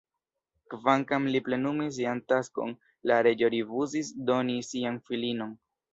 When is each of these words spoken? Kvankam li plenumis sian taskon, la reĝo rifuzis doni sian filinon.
Kvankam 0.73 1.27
li 1.35 1.41
plenumis 1.49 1.93
sian 1.99 2.21
taskon, 2.33 2.73
la 3.11 3.19
reĝo 3.29 3.53
rifuzis 3.57 4.11
doni 4.31 4.57
sian 4.71 4.99
filinon. 5.11 5.53